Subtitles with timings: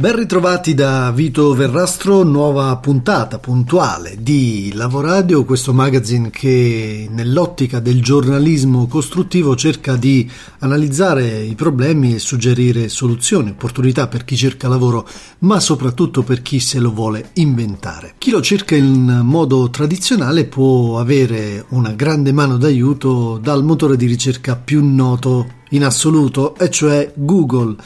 [0.00, 8.02] Ben ritrovati da Vito Verrastro, nuova puntata puntuale di Lavoradio, questo magazine che nell'ottica del
[8.02, 10.26] giornalismo costruttivo cerca di
[10.60, 15.06] analizzare i problemi e suggerire soluzioni, opportunità per chi cerca lavoro,
[15.40, 18.14] ma soprattutto per chi se lo vuole inventare.
[18.16, 24.06] Chi lo cerca in modo tradizionale può avere una grande mano d'aiuto dal motore di
[24.06, 27.76] ricerca più noto in assoluto, e cioè Google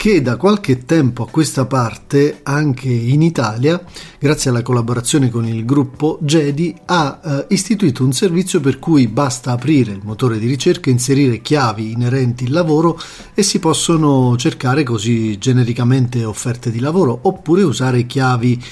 [0.00, 3.84] che da qualche tempo a questa parte, anche in Italia,
[4.18, 9.52] grazie alla collaborazione con il gruppo Jedi, ha eh, istituito un servizio per cui basta
[9.52, 12.98] aprire il motore di ricerca, inserire chiavi inerenti al lavoro
[13.34, 18.64] e si possono cercare così genericamente offerte di lavoro oppure usare chiavi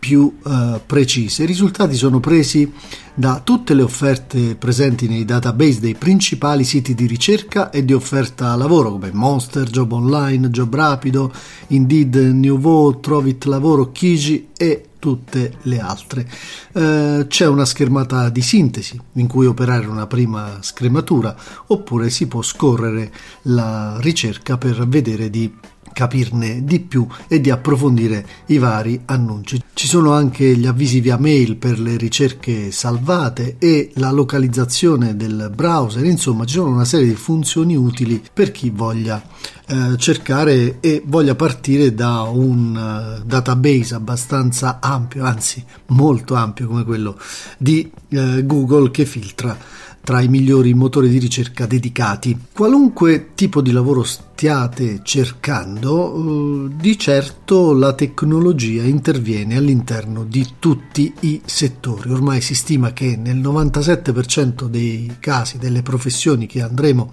[0.00, 1.44] più eh, precise.
[1.44, 2.72] I risultati sono presi
[3.14, 8.56] da tutte le offerte presenti nei database dei principali siti di ricerca e di offerta
[8.56, 11.30] lavoro come Monster, Job Online, Job Rapido,
[11.68, 16.26] Indeed, Nouveau, Trovit Lavoro, Kiji e tutte le altre.
[16.72, 22.40] Eh, c'è una schermata di sintesi in cui operare una prima scrematura oppure si può
[22.40, 25.52] scorrere la ricerca per vedere di
[25.92, 29.62] capirne di più e di approfondire i vari annunci.
[29.72, 35.50] Ci sono anche gli avvisi via mail per le ricerche salvate e la localizzazione del
[35.54, 39.22] browser, insomma ci sono una serie di funzioni utili per chi voglia
[39.66, 46.84] eh, cercare e voglia partire da un uh, database abbastanza ampio, anzi molto ampio come
[46.84, 47.16] quello
[47.56, 49.56] di uh, Google che filtra
[50.02, 52.38] tra i migliori motori di ricerca dedicati.
[52.52, 61.12] Qualunque tipo di lavoro stiate cercando, eh, di certo la tecnologia interviene all'interno di tutti
[61.20, 62.10] i settori.
[62.10, 67.12] Ormai si stima che nel 97% dei casi delle professioni che andremo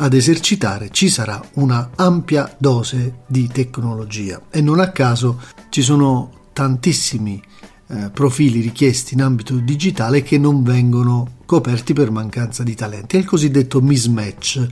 [0.00, 5.40] ad esercitare ci sarà una ampia dose di tecnologia e non a caso
[5.70, 7.42] ci sono tantissimi
[7.88, 13.16] eh, profili richiesti in ambito digitale che non vengono coperti per mancanza di talenti.
[13.16, 14.66] È il cosiddetto mismatch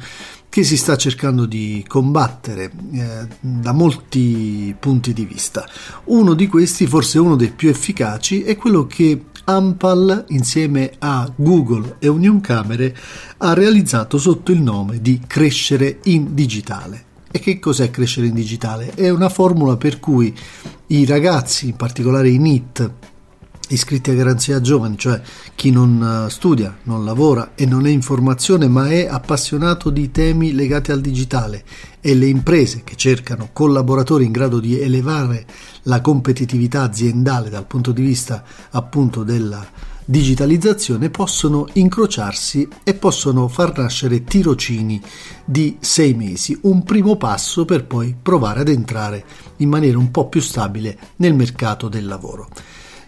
[0.49, 5.69] che si sta cercando di combattere eh, da molti punti di vista.
[6.05, 11.97] Uno di questi, forse uno dei più efficaci, è quello che Ampal insieme a Google
[12.01, 12.97] e Union Camere
[13.39, 17.06] ha realizzato sotto il nome di Crescere in Digitale.
[17.31, 18.93] E che cos'è crescere in digitale?
[18.95, 20.35] È una formula per cui
[20.89, 22.91] i ragazzi, in particolare i NIT,
[23.69, 25.21] iscritti a garanzia giovani, cioè
[25.55, 30.11] chi non eh, studia, non lavora e non è in formazione ma è appassionato di
[30.11, 31.65] temi legati al digitale
[32.01, 35.47] e le imprese che cercano collaboratori in grado di elevare
[35.83, 43.77] la competitività aziendale dal punto di vista appunto della digitalizzazione possono incrociarsi e possono far
[43.77, 45.03] nascere tirocini
[45.45, 49.25] di sei mesi, un primo passo per poi provare ad entrare
[49.57, 52.49] in maniera un po' più stabile nel mercato del lavoro.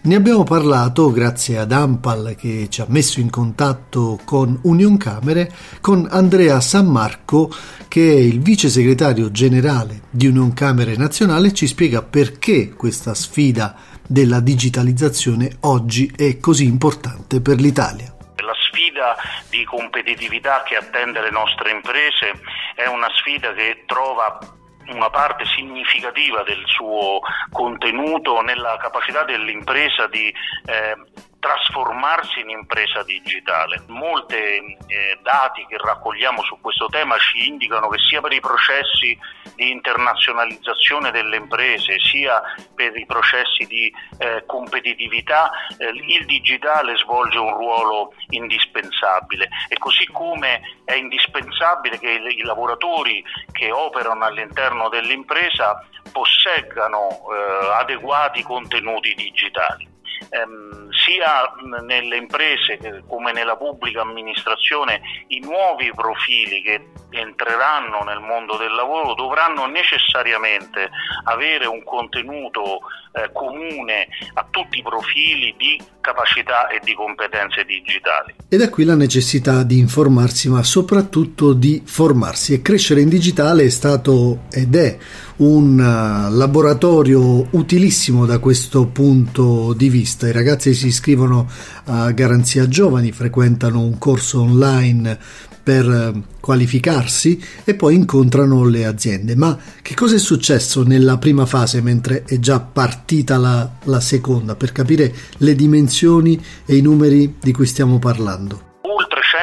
[0.01, 5.51] Ne abbiamo parlato grazie ad Ampal che ci ha messo in contatto con Union Camere,
[5.81, 7.51] con Andrea Sammarco
[7.89, 13.75] che è il vice segretario generale di Union Camere Nazionale, ci spiega perché questa sfida
[14.09, 18.11] della digitalizzazione oggi è così importante per l'Italia.
[18.37, 19.15] La sfida
[19.49, 22.33] di competitività che attende le nostre imprese
[22.73, 24.39] è una sfida che trova
[24.87, 27.19] una parte significativa del suo
[27.51, 30.95] contenuto nella capacità dell'impresa di eh,
[31.39, 33.81] trasformarsi in impresa digitale.
[33.87, 39.17] Molti eh, dati che raccogliamo su questo tema ci indicano che sia per i processi
[39.55, 42.41] di internazionalizzazione delle imprese, sia
[42.75, 50.05] per i processi di eh, competitività, eh, il digitale svolge un ruolo indispensabile e così
[50.11, 59.13] come è indispensabile che i, i lavoratori che operano all'interno dell'impresa posseggano eh, adeguati contenuti
[59.13, 59.89] digitali
[60.29, 60.78] ehm,
[61.09, 61.51] sia
[61.81, 62.77] nelle imprese
[63.07, 70.89] come nella pubblica amministrazione i nuovi profili che entreranno nel mondo del lavoro dovranno necessariamente
[71.25, 78.35] avere un contenuto eh, comune a tutti i profili di capacità e di competenze digitali.
[78.47, 82.53] E da qui la necessità di informarsi, ma soprattutto di formarsi.
[82.53, 84.97] E crescere in digitale è stato ed è
[85.37, 90.27] un uh, laboratorio utilissimo da questo punto di vista.
[90.27, 91.47] I ragazzi si iscrivono
[91.85, 95.17] a Garanzia Giovani, frequentano un corso online
[95.69, 99.35] per eh, qualificarsi e poi incontrano le aziende.
[99.35, 104.55] Ma che cosa è successo nella prima fase mentre è già partita la, la seconda
[104.55, 108.68] per capire le dimensioni e i numeri di cui stiamo parlando?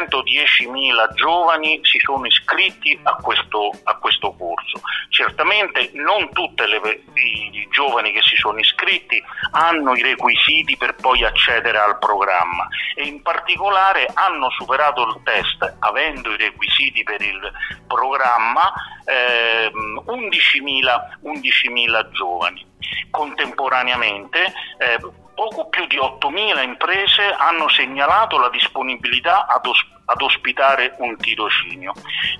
[0.09, 4.81] 110.000 giovani si sono iscritti a questo, a questo corso.
[5.09, 9.23] Certamente non tutti i giovani che si sono iscritti
[9.53, 15.77] hanno i requisiti per poi accedere al programma e in particolare hanno superato il test
[15.81, 17.53] avendo i requisiti per il
[17.87, 18.73] programma
[19.05, 22.75] eh, 11.000, 11.000 giovani.
[23.11, 24.99] Contemporaneamente eh,
[25.37, 31.93] poco più di 8.000 imprese hanno segnalato la disponibilità ad, os- ad ospitare un tirocinio.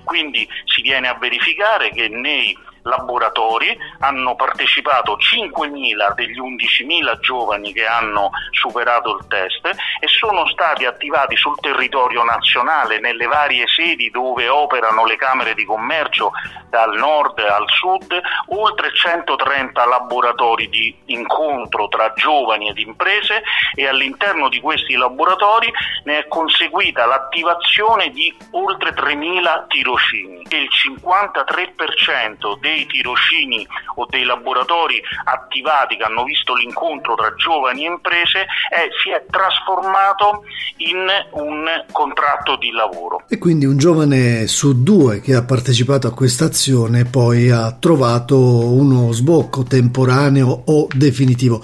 [0.03, 7.85] Quindi si viene a verificare che nei laboratori, hanno partecipato 5.000 degli 11.000 giovani che
[7.85, 9.65] hanno superato il test
[9.99, 15.65] e sono stati attivati sul territorio nazionale nelle varie sedi dove operano le camere di
[15.65, 16.31] commercio
[16.69, 23.43] dal nord al sud, oltre 130 laboratori di incontro tra giovani ed imprese
[23.75, 25.71] e all'interno di questi laboratori
[26.03, 27.56] ne è conseguita l'attivazione
[28.13, 30.41] di oltre 3.000 tirocini.
[30.49, 33.65] Il 53% dei dei tirocini
[33.95, 39.25] o dei laboratori attivati che hanno visto l'incontro tra giovani e imprese è, si è
[39.29, 40.43] trasformato
[40.77, 43.23] in un contratto di lavoro.
[43.27, 48.37] E quindi un giovane su due che ha partecipato a questa azione poi ha trovato
[48.37, 51.63] uno sbocco temporaneo o definitivo.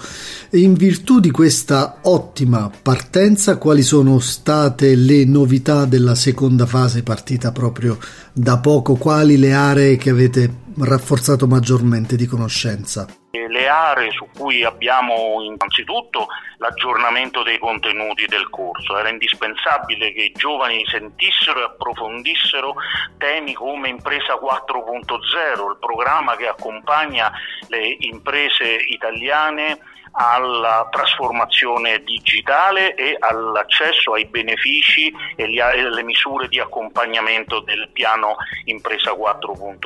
[0.54, 7.50] In virtù di questa ottima partenza, quali sono state le novità della seconda fase partita
[7.50, 7.98] proprio
[8.32, 8.94] da poco?
[8.94, 13.04] Quali le aree che avete rafforzato maggiormente di conoscenza?
[13.34, 16.28] Le aree su cui abbiamo innanzitutto
[16.58, 18.96] l'aggiornamento dei contenuti del corso.
[18.96, 22.74] Era indispensabile che i giovani sentissero e approfondissero
[23.18, 27.32] temi come Impresa 4.0, il programma che accompagna
[27.68, 29.78] le imprese italiane
[30.16, 38.36] alla trasformazione digitale e all'accesso ai benefici e alle misure di accompagnamento del piano
[38.66, 39.82] Impresa 4.0.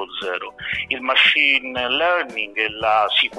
[0.88, 3.36] Il machine learning e la sicurezza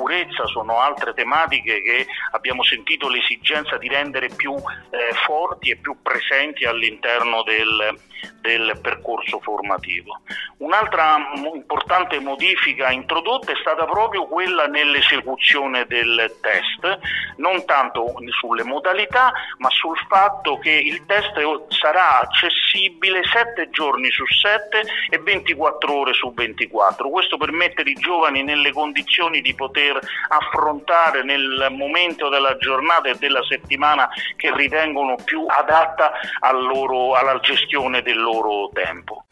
[0.47, 6.65] sono altre tematiche che abbiamo sentito l'esigenza di rendere più eh, forti e più presenti
[6.65, 7.97] all'interno del,
[8.41, 10.21] del percorso formativo.
[10.57, 11.17] Un'altra
[11.53, 16.99] importante modifica introdotta è stata proprio quella nell'esecuzione del test,
[17.37, 21.33] non tanto sulle modalità, ma sul fatto che il test
[21.69, 27.09] sarà accessibile 7 giorni su 7 e 24 ore su 24.
[27.09, 33.15] Questo per mettere i giovani nelle condizioni di poter affrontare nel momento della giornata e
[33.15, 36.11] della settimana che ritengono più adatta
[36.51, 39.25] loro, alla gestione del loro tempo.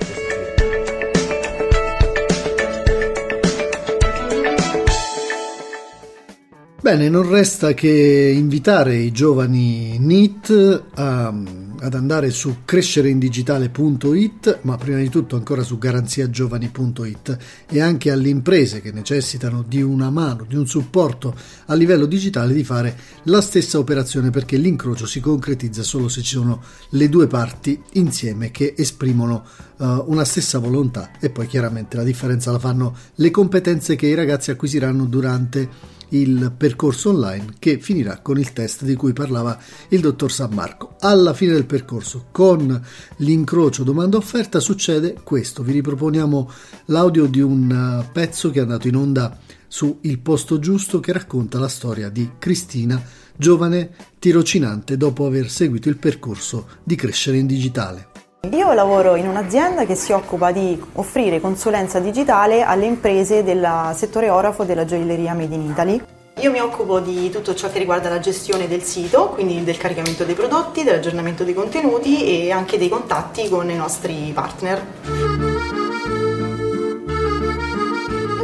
[6.79, 11.33] Bene, non resta che invitare i giovani NIT a,
[11.79, 17.37] ad andare su crescereindigitale.it, ma prima di tutto ancora su garanziagiovani.it
[17.67, 21.35] e anche alle imprese che necessitano di una mano, di un supporto
[21.65, 26.35] a livello digitale di fare la stessa operazione perché l'incrocio si concretizza solo se ci
[26.35, 29.43] sono le due parti insieme che esprimono
[29.77, 31.09] uh, una stessa volontà.
[31.19, 36.53] E poi chiaramente la differenza la fanno le competenze che i ragazzi acquisiranno durante il
[36.55, 39.59] percorso online che finirà con il test di cui parlava
[39.89, 40.95] il dottor San Marco.
[40.99, 42.81] Alla fine del percorso, con
[43.17, 45.63] l'incrocio domanda-offerta, succede questo.
[45.63, 46.51] Vi riproponiamo
[46.85, 49.37] l'audio di un uh, pezzo che è andato in onda
[49.67, 53.01] su Il Posto Giusto che racconta la storia di Cristina,
[53.35, 58.16] giovane tirocinante dopo aver seguito il percorso di crescere in digitale.
[58.39, 64.29] Io lavoro in un'azienda che si occupa di offrire consulenza digitale alle imprese del settore
[64.29, 66.01] orafo della gioielleria Made in Italy.
[66.39, 70.23] Io mi occupo di tutto ciò che riguarda la gestione del sito, quindi del caricamento
[70.23, 74.85] dei prodotti, dell'aggiornamento dei contenuti e anche dei contatti con i nostri partner.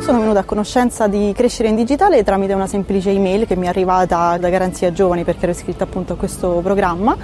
[0.02, 3.70] Sono venuta a conoscenza di Crescere in Digitale tramite una semplice email che mi è
[3.70, 7.16] arrivata da Garanzia Giovani perché ero iscritta appunto a questo programma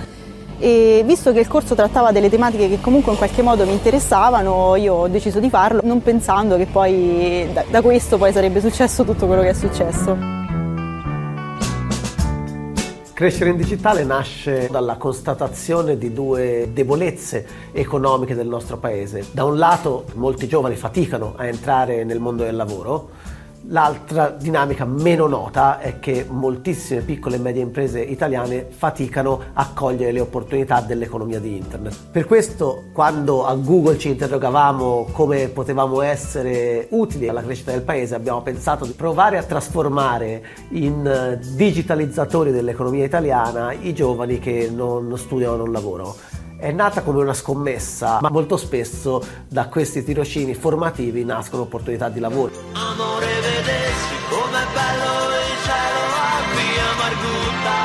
[0.59, 4.75] e visto che il corso trattava delle tematiche che comunque in qualche modo mi interessavano,
[4.75, 9.03] io ho deciso di farlo, non pensando che poi da, da questo poi sarebbe successo
[9.05, 10.37] tutto quello che è successo.
[13.13, 19.25] Crescere in digitale nasce dalla constatazione di due debolezze economiche del nostro paese.
[19.31, 23.09] Da un lato molti giovani faticano a entrare nel mondo del lavoro,
[23.67, 30.11] L'altra dinamica meno nota è che moltissime piccole e medie imprese italiane faticano a cogliere
[30.11, 31.95] le opportunità dell'economia di Internet.
[32.11, 38.15] Per questo, quando a Google ci interrogavamo come potevamo essere utili alla crescita del paese,
[38.15, 45.53] abbiamo pensato di provare a trasformare in digitalizzatori dell'economia italiana i giovani che non studiano
[45.53, 46.15] o non lavorano
[46.59, 52.19] è nata come una scommessa, ma molto spesso da questi tirocini formativi nascono opportunità di
[52.19, 52.51] lavoro.
[52.73, 57.77] Amore, vedessi com'è bello il cielo a via Margutta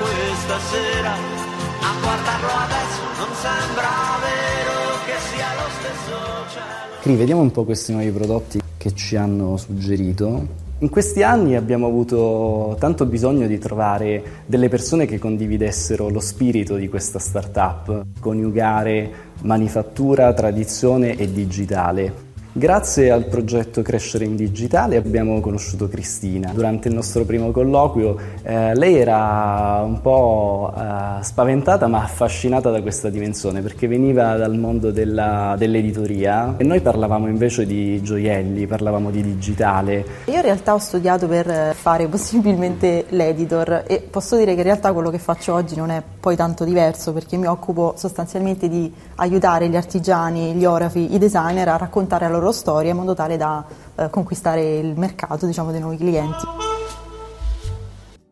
[0.00, 1.12] questa sera.
[1.12, 3.90] A guardarlo adesso non sembra
[4.24, 6.16] vero che sia lo stesso
[6.52, 7.00] cielo.
[7.02, 11.86] Quindi vediamo un po' questi nuovi prodotti che ci hanno suggerito in questi anni abbiamo
[11.86, 19.12] avuto tanto bisogno di trovare delle persone che condividessero lo spirito di questa startup, coniugare
[19.42, 22.31] manifattura, tradizione e digitale.
[22.54, 26.50] Grazie al progetto Crescere in Digitale abbiamo conosciuto Cristina.
[26.52, 32.82] Durante il nostro primo colloquio eh, lei era un po' eh, spaventata ma affascinata da
[32.82, 39.10] questa dimensione perché veniva dal mondo della, dell'editoria e noi parlavamo invece di gioielli, parlavamo
[39.10, 40.04] di digitale.
[40.26, 44.92] Io in realtà ho studiato per fare possibilmente l'editor e posso dire che in realtà
[44.92, 49.70] quello che faccio oggi non è poi tanto diverso perché mi occupo sostanzialmente di aiutare
[49.70, 53.36] gli artigiani, gli orafi, i designer a raccontare la loro loro storia in modo tale
[53.36, 56.46] da eh, conquistare il mercato diciamo, dei nuovi clienti.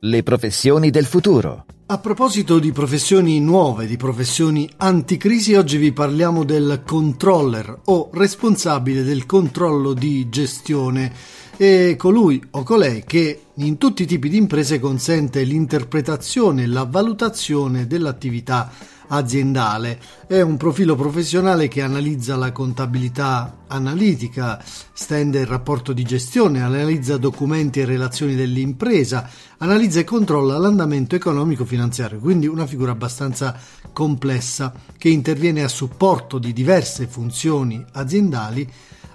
[0.01, 1.65] Le professioni del futuro.
[1.87, 9.03] A proposito di professioni nuove, di professioni anticrisi, oggi vi parliamo del controller o responsabile
[9.03, 11.13] del controllo di gestione
[11.63, 16.85] e colui o colei che in tutti i tipi di imprese consente l'interpretazione e la
[16.85, 18.73] valutazione dell'attività
[19.09, 20.01] aziendale.
[20.27, 24.59] È un profilo professionale che analizza la contabilità analitica,
[24.95, 32.21] stende il rapporto di gestione, analizza documenti e relazioni dell'impresa, analizza e controlla l'andamento economico-finanziario,
[32.21, 33.55] quindi una figura abbastanza
[33.93, 38.67] complessa che interviene a supporto di diverse funzioni aziendali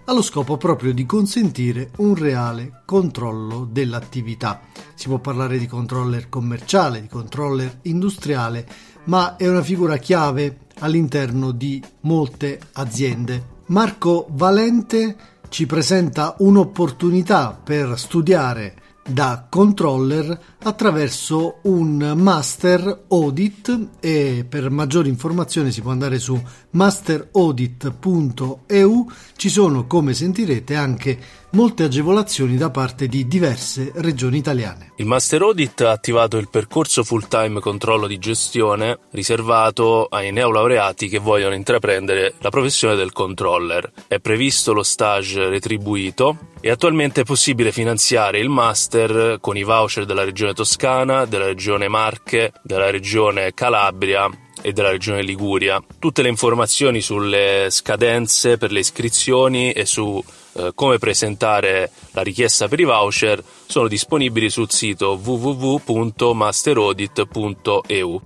[0.05, 4.61] allo scopo proprio di consentire un reale controllo dell'attività.
[4.93, 8.67] Si può parlare di controller commerciale, di controller industriale,
[9.05, 13.53] ma è una figura chiave all'interno di molte aziende.
[13.67, 15.15] Marco Valente
[15.49, 18.75] ci presenta un'opportunità per studiare
[19.07, 29.11] da controller attraverso un master audit e per maggiori informazioni si può andare su masteraudit.eu
[29.35, 34.91] ci sono come sentirete anche molte agevolazioni da parte di diverse regioni italiane.
[34.97, 41.07] Il Master Audit ha attivato il percorso full time controllo di gestione riservato ai neolaureati
[41.07, 43.89] che vogliono intraprendere la professione del controller.
[44.07, 48.94] È previsto lo stage retribuito e attualmente è possibile finanziare il master
[49.41, 54.27] con i voucher della regione Toscana, della regione Marche, della regione Calabria
[54.61, 55.81] e della regione Liguria.
[55.99, 60.23] Tutte le informazioni sulle scadenze per le iscrizioni e su
[60.53, 68.21] eh, come presentare la richiesta per i voucher sono disponibili sul sito www.masteraudit.eu.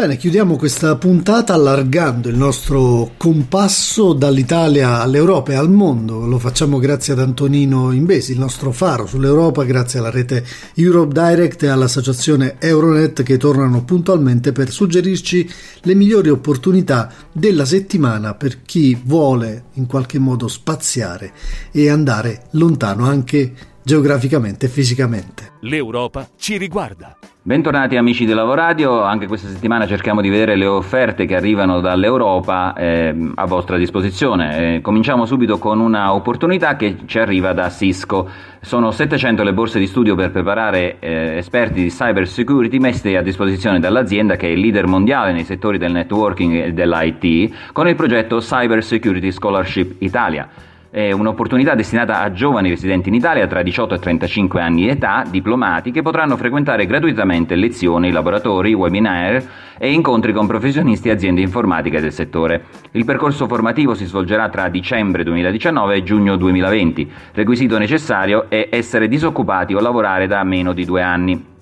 [0.00, 6.24] Bene, chiudiamo questa puntata allargando il nostro compasso dall'Italia all'Europa e al mondo.
[6.24, 10.42] Lo facciamo grazie ad Antonino Imbesi, il nostro faro sull'Europa, grazie alla rete
[10.76, 15.46] Europe Direct e all'associazione Euronet che tornano puntualmente per suggerirci
[15.82, 21.30] le migliori opportunità della settimana per chi vuole in qualche modo spaziare
[21.70, 25.52] e andare lontano anche geograficamente e fisicamente.
[25.60, 27.16] L'Europa ci riguarda.
[27.42, 32.74] Bentornati amici di Lavoradio, anche questa settimana cerchiamo di vedere le offerte che arrivano dall'Europa
[32.74, 34.74] eh, a vostra disposizione.
[34.74, 38.28] Eh, cominciamo subito con una opportunità che ci arriva da Cisco.
[38.60, 43.22] Sono 700 le borse di studio per preparare eh, esperti di cyber security messe a
[43.22, 47.96] disposizione dall'azienda che è il leader mondiale nei settori del networking e dell'IT con il
[47.96, 50.46] progetto Cyber Security Scholarship Italia.
[50.92, 55.22] È un'opportunità destinata a giovani residenti in Italia tra 18 e 35 anni di età,
[55.30, 59.40] diplomati, che potranno frequentare gratuitamente lezioni, laboratori, webinar
[59.78, 62.64] e incontri con professionisti e aziende informatiche del settore.
[62.90, 67.12] Il percorso formativo si svolgerà tra dicembre 2019 e giugno 2020.
[67.34, 71.59] Requisito necessario è essere disoccupati o lavorare da meno di due anni.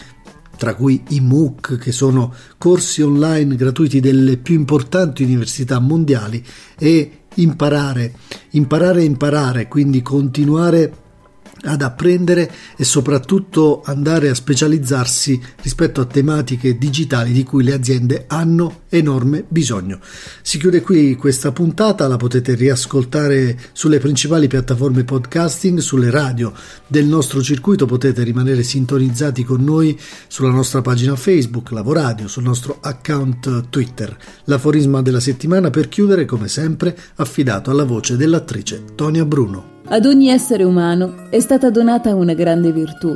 [0.62, 6.46] tra cui i MOOC, che sono corsi online gratuiti delle più importanti università mondiali,
[6.78, 8.14] e imparare,
[8.52, 11.01] imparare e imparare, quindi continuare
[11.64, 18.26] ad apprendere e soprattutto andare a specializzarsi rispetto a tematiche digitali di cui le aziende
[18.28, 20.00] hanno enorme bisogno.
[20.42, 26.54] Si chiude qui questa puntata, la potete riascoltare sulle principali piattaforme podcasting, sulle radio
[26.88, 32.78] del nostro circuito, potete rimanere sintonizzati con noi sulla nostra pagina Facebook, Lavoradio, sul nostro
[32.82, 34.16] account Twitter.
[34.46, 39.81] L'aforisma della settimana per chiudere, come sempre, affidato alla voce dell'attrice Tonia Bruno.
[39.88, 43.16] Ad ogni essere umano è stata donata una grande virtù,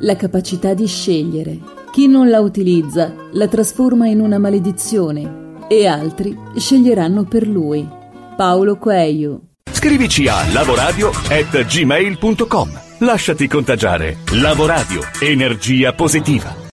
[0.00, 1.58] la capacità di scegliere.
[1.92, 7.88] Chi non la utilizza la trasforma in una maledizione e altri sceglieranno per lui.
[8.36, 9.42] Paolo Coelho.
[9.70, 12.80] Scrivici a lavoradio@gmail.com.
[12.98, 14.16] Lasciati contagiare.
[14.32, 16.64] Lavoradio, energia positiva.